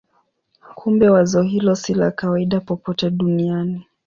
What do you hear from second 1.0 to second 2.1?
wazo hilo si